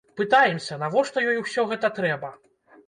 [0.19, 2.37] Пытаемся, навошта ёй ўсё гэта трэба?